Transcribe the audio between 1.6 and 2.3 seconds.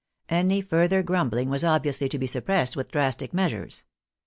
obviously to be